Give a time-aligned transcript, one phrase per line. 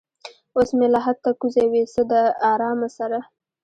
[0.55, 2.13] اوس مې لحد ته کوزوي څه د
[2.51, 3.19] ارامه سره